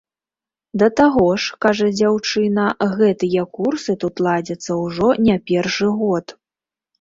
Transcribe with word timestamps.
Да 0.81 0.85
таго 0.99 1.25
ж, 1.43 1.59
кажа 1.65 1.89
дзяўчына, 1.97 2.63
гэтыя 3.01 3.43
курсы 3.59 3.91
тут 4.05 4.15
ладзяцца 4.29 4.71
ўжо 4.83 5.13
не 5.29 5.37
першы 5.53 5.87
год. 6.01 6.35